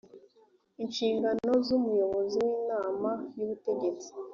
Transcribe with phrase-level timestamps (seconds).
[0.83, 4.09] inshingano z umuyobozi w inama y ubutegetsi